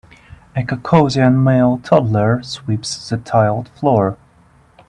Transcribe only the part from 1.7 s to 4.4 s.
toddler sweeps the tiled floor.